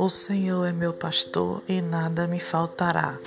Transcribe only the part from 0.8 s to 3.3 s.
pastor e nada me faltará.